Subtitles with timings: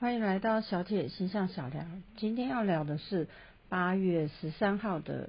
[0.00, 1.84] 欢迎来到小铁星象小聊。
[2.16, 3.26] 今天要聊的是
[3.68, 5.28] 八月十三号的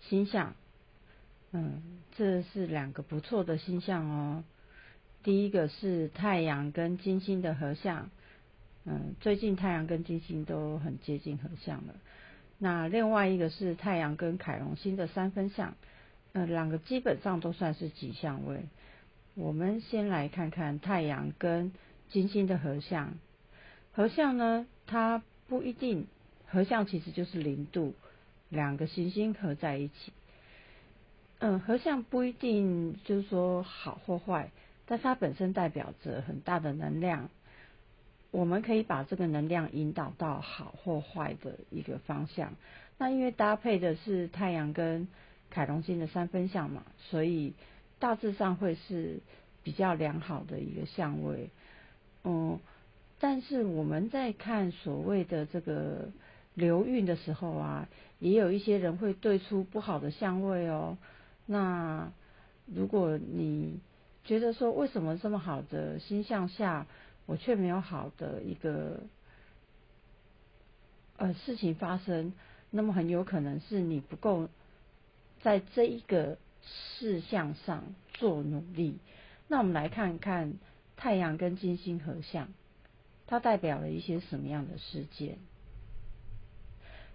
[0.00, 0.54] 星象。
[1.52, 1.80] 嗯，
[2.16, 4.42] 这是两个不错的星象哦。
[5.22, 8.10] 第一个是太阳跟金星的合相。
[8.84, 11.94] 嗯，最近太阳跟金星都很接近合相了。
[12.58, 15.76] 那另外一个是太阳跟凯龙星的三分相。
[16.32, 18.64] 呃，两个基本上都算是吉祥位。
[19.36, 21.70] 我们先来看看太阳跟
[22.08, 23.14] 金星的合相。
[23.92, 26.06] 合相呢，它不一定
[26.46, 27.94] 合相，其实就是零度，
[28.48, 30.12] 两个行星合在一起。
[31.40, 34.50] 嗯，合相不一定就是说好或坏，
[34.86, 37.30] 但它本身代表着很大的能量，
[38.30, 42.54] 我们可以把这个能量引导到好或坏的一个方向。
[42.96, 45.08] 那因为搭配的是太阳跟
[45.50, 47.54] 凯龙星的三分相嘛，所以
[47.98, 49.18] 大致上会是
[49.64, 51.50] 比较良好的一个相位。
[52.22, 52.60] 嗯。
[53.22, 56.08] 但是我们在看所谓的这个
[56.54, 57.86] 流运的时候啊，
[58.18, 60.96] 也有一些人会对出不好的相位哦。
[61.44, 62.10] 那
[62.64, 63.78] 如果你
[64.24, 66.86] 觉得说为什么这么好的星象下，
[67.26, 69.00] 我却没有好的一个
[71.18, 72.32] 呃事情发生，
[72.70, 74.48] 那么很有可能是你不够
[75.42, 77.84] 在这一个事项上
[78.14, 78.96] 做努力。
[79.46, 80.54] 那我们来看看
[80.96, 82.48] 太阳跟金星合相。
[83.30, 85.38] 它代表了一些什么样的事件？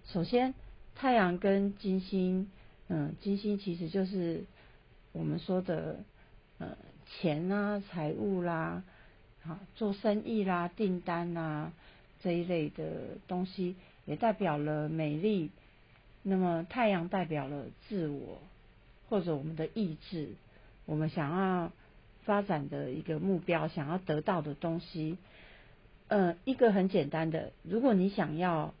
[0.06, 0.54] 首先，
[0.94, 2.50] 太阳跟金星，
[2.88, 4.44] 嗯，金星其实就是
[5.12, 6.00] 我们说的，
[6.56, 6.74] 呃，
[7.06, 8.82] 钱啊、财务啦，
[9.44, 11.70] 啊，做生意啦、订单啦
[12.22, 15.50] 这一类的东西，也代表了美丽。
[16.22, 18.40] 那么，太阳代表了自我
[19.10, 20.30] 或者我们的意志，
[20.86, 21.70] 我们想要
[22.24, 25.18] 发展的一个目标，想要得到的东西。
[26.08, 28.74] 呃，一个很简单的，如果你想要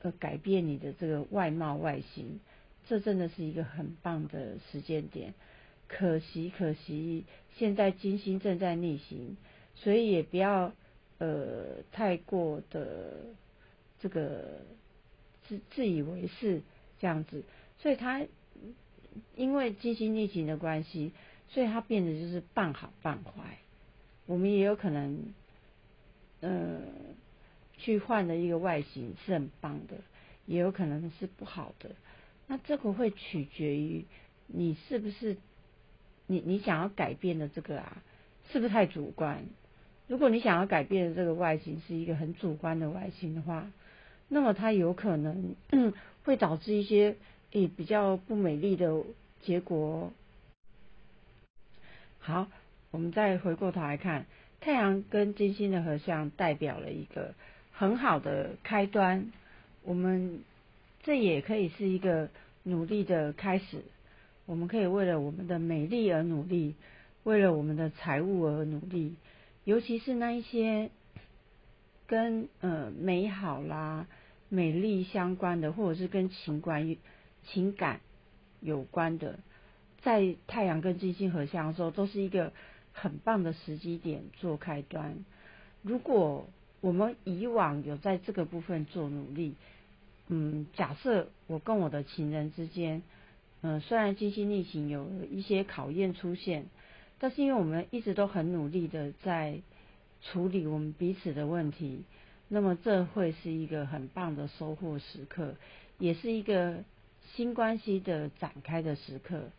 [0.00, 2.40] 呃改变你的这个外貌外形，
[2.86, 5.34] 这真的是一个很棒的时间点。
[5.86, 7.26] 可惜可惜，
[7.56, 9.36] 现在金星正在逆行，
[9.74, 10.72] 所以也不要
[11.18, 13.16] 呃太过的
[14.00, 14.62] 这个
[15.46, 16.62] 自自以为是
[17.00, 17.44] 这样子。
[17.80, 18.26] 所以它
[19.36, 21.12] 因为金星逆行的关系，
[21.50, 23.58] 所以它变得就是半好半坏。
[24.24, 25.34] 我们也有可能。
[26.46, 26.82] 嗯，
[27.78, 29.94] 去换的一个外形是很棒的，
[30.44, 31.92] 也有可能是不好的。
[32.46, 34.04] 那这个会取决于
[34.46, 35.38] 你是不是
[36.26, 38.02] 你你想要改变的这个啊，
[38.52, 39.46] 是不是太主观？
[40.06, 43.70] 如果你想要改变的这个外形是一个很主观的外形的话，
[44.28, 45.54] 那么它有可能
[46.24, 47.16] 会导致一些
[47.52, 49.02] 诶比较不美丽的
[49.40, 50.12] 结果。
[52.18, 52.48] 好，
[52.90, 54.26] 我们再回过头来看。
[54.64, 57.34] 太阳跟金星的合相代表了一个
[57.70, 59.30] 很好的开端，
[59.82, 60.40] 我们
[61.02, 62.30] 这也可以是一个
[62.62, 63.82] 努力的开始。
[64.46, 66.76] 我们可以为了我们的美丽而努力，
[67.24, 69.16] 为了我们的财务而努力，
[69.64, 70.88] 尤其是那一些
[72.06, 74.06] 跟呃美好啦、
[74.48, 76.96] 美丽相关的，或者是跟情关
[77.46, 78.00] 情感
[78.62, 79.38] 有关的，
[80.00, 82.50] 在太阳跟金星合相的时候，都是一个。
[82.94, 85.16] 很棒的时机点做开端。
[85.82, 86.46] 如果
[86.80, 89.54] 我们以往有在这个部分做努力，
[90.28, 93.02] 嗯，假设我跟我的情人之间，
[93.60, 96.66] 嗯，虽然金星逆行有一些考验出现，
[97.18, 99.58] 但是因为我们一直都很努力的在
[100.22, 102.04] 处理我们彼此的问题，
[102.48, 105.56] 那么这会是一个很棒的收获时刻，
[105.98, 106.76] 也是一个
[107.34, 109.50] 新关系的展开的时刻。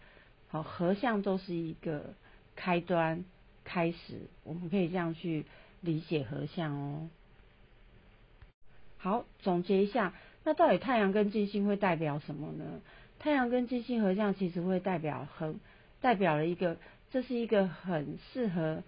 [0.47, 2.13] 好，合相都是一个。
[2.55, 3.25] 开端
[3.63, 5.45] 开始，我们可以这样去
[5.81, 7.09] 理解合相哦。
[8.97, 12.81] 好，总结一下，那到底太阳跟金星会代表什么呢？
[13.19, 15.59] 太阳跟金星合相其实会代表很
[16.01, 16.77] 代表了一个，
[17.11, 18.83] 这是一个很适合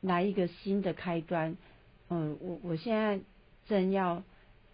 [0.00, 1.56] 来一个新的开端。
[2.08, 3.20] 嗯，我我现在
[3.68, 4.22] 正要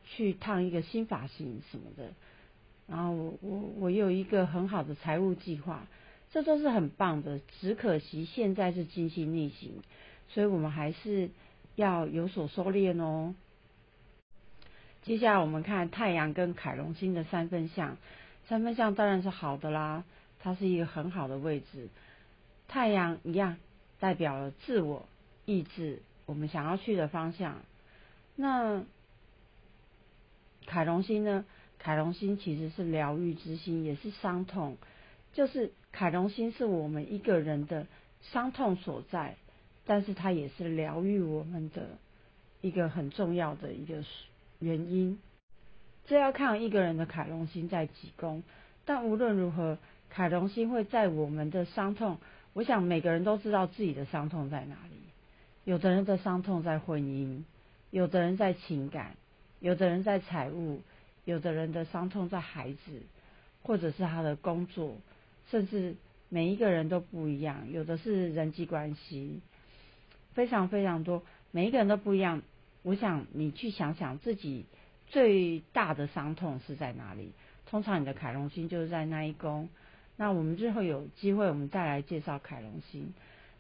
[0.05, 2.12] 去烫一个新发型什么的，
[2.87, 5.87] 然后我我我有一个很好的财务计划。
[6.31, 9.83] 这都是很棒的，只可惜现在是金星逆行，
[10.29, 11.31] 所以我们还是
[11.75, 13.35] 要有所收敛哦。
[15.03, 17.97] 接下来我们看太阳跟凯龙星的三分相，
[18.47, 20.05] 三分相当然是好的啦，
[20.41, 21.89] 它是一个很好的位置。
[22.67, 23.57] 太阳一样
[23.99, 25.09] 代表了自我
[25.47, 27.63] 意志，我们想要去的方向。
[28.37, 28.85] 那
[30.67, 31.47] 凯龙星呢？
[31.79, 34.77] 凯龙星其实是疗愈之星，也是伤痛。
[35.38, 37.87] 就是凯龙星是我们一个人的
[38.23, 39.37] 伤痛所在，
[39.87, 41.90] 但是它也是疗愈我们的
[42.61, 44.02] 一个很重要的一个
[44.58, 45.20] 原因。
[46.06, 48.43] 这要看一个人的凯龙星在几宫，
[48.85, 49.79] 但无论如何，
[50.11, 52.19] 凯龙星会在我们的伤痛。
[52.52, 54.99] 我想每个人都知道自己的伤痛在哪里。
[55.62, 57.44] 有的人的伤痛在婚姻，
[57.93, 59.14] 有的人在情感，
[59.61, 60.82] 有的人在财务，
[61.25, 63.02] 有的人的伤痛在孩子，
[63.62, 64.96] 或者是他的工作，
[65.50, 65.97] 甚至
[66.29, 67.71] 每一个人都不一样。
[67.73, 69.41] 有的是人际关系，
[70.35, 72.43] 非常非常多，每一个人都不一样。
[72.83, 74.67] 我想你去想想自己
[75.09, 77.33] 最大的伤痛是在哪里？
[77.67, 79.69] 通常你的凯龙星就是在那一宫。
[80.17, 83.12] 那我们之后有机会，我们再来介绍凯龙星。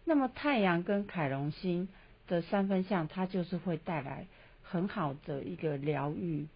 [0.04, 1.88] 那么太阳跟凯龙星
[2.26, 4.26] 的三分相，它就是会带来
[4.62, 6.46] 很好的一个疗愈。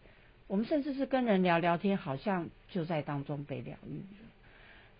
[0.46, 4.02] 我们甚至是跟人聊聊天，好像就在当中被疗愈。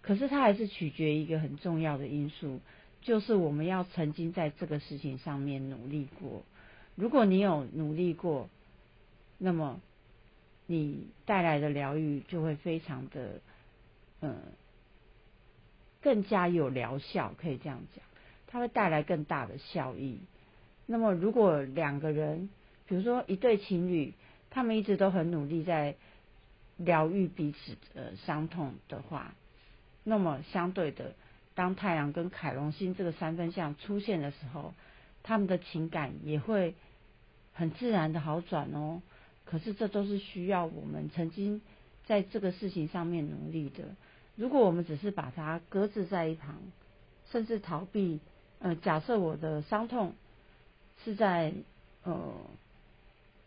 [0.02, 2.60] 可是它还是取决一个很重要的因素，
[3.00, 6.42] 就是我们要曾经在这个事情上面努力过。
[6.96, 8.50] 如果你有努力过，
[9.38, 9.80] 那么
[10.66, 13.40] 你带来的疗愈就会非常的，
[14.20, 14.36] 嗯，
[16.02, 18.04] 更加有疗效，可以这样讲。
[18.46, 20.18] 它会带来更大的效益。
[20.84, 22.50] 那么，如果两个人，
[22.86, 24.12] 比如说一对情侣，
[24.50, 25.94] 他们一直都很努力在
[26.76, 29.34] 疗愈彼此的伤痛的话，
[30.04, 31.14] 那么相对的，
[31.54, 34.74] 当太阳跟凯龙星这个三分相出现的时候，
[35.22, 36.74] 他们的情感也会
[37.52, 39.02] 很自然的好转哦。
[39.44, 41.60] 可是，这都是需要我们曾经
[42.06, 43.84] 在这个事情上面努力的。
[44.34, 46.56] 如果我们只是把它搁置在一旁，
[47.30, 48.20] 甚至逃避。
[48.60, 50.14] 呃，假设我的伤痛
[51.04, 51.52] 是在
[52.04, 52.32] 呃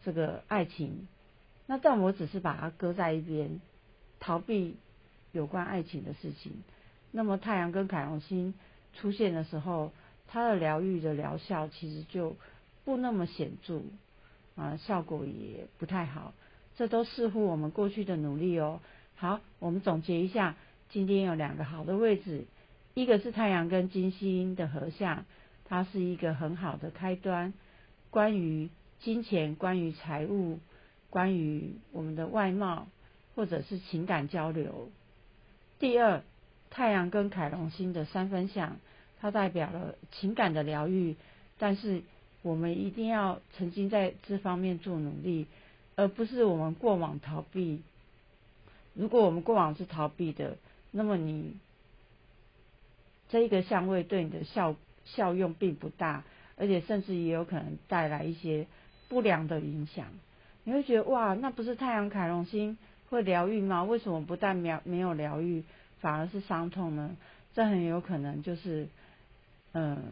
[0.03, 1.07] 这个爱情，
[1.67, 3.61] 那但我只是把它搁在一边，
[4.19, 4.75] 逃避
[5.35, 6.63] 有关爱情的事情。
[7.11, 8.53] 那么太阳跟凯龙星
[8.93, 9.91] 出现的时候，
[10.27, 12.37] 它的疗愈的疗效其实就
[12.85, 13.81] 不那么显著
[14.55, 16.33] 啊，效果也不太好。
[16.77, 18.79] 这都似乎我们过去的努力哦。
[19.15, 20.55] 好，我们总结一下，
[20.89, 22.45] 今天有两个好的位置。
[22.93, 25.25] 一个是太阳跟金星的合相，
[25.65, 27.53] 它是一个很好的开端。
[28.09, 30.59] 关于金钱、关于财务、
[31.09, 32.87] 关于我们的外貌
[33.35, 34.89] 或者是情感交流。
[35.79, 36.21] 第二，
[36.69, 38.77] 太阳跟凯龙星的三分相，
[39.19, 41.15] 它代表了情感的疗愈。
[41.57, 42.01] 但是
[42.41, 45.47] 我们一定要曾经在这方面做努力，
[45.95, 47.81] 而不是我们过往逃避。
[48.93, 50.57] 如果我们过往是逃避的，
[50.91, 51.57] 那么你。
[53.27, 56.23] 这一个相位对你的效效用并不大，
[56.57, 58.67] 而且甚至也有可能带来一些
[59.09, 60.05] 不良的影响。
[60.63, 62.77] 你会觉得哇，那不是太阳凯龙星
[63.09, 63.83] 会疗愈吗？
[63.83, 65.63] 为什么不但没没有疗愈，
[65.99, 67.15] 反而是伤痛呢？
[67.53, 68.87] 这很有可能就是，
[69.73, 70.03] 嗯，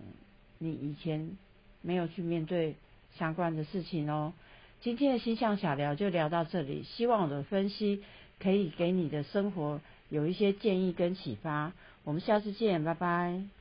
[0.59, 1.37] 你以前
[1.81, 2.75] 没有去面对
[3.17, 4.33] 相关的事情哦。
[4.81, 8.03] 今天的星象小聊就聊到这里，希望我的分析
[8.39, 11.73] 可以给你的生活有一些建议跟启发。
[12.03, 13.53] 我们下次见，拜拜。